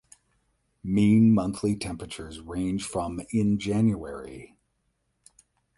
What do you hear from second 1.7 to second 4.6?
temperatures range from in January.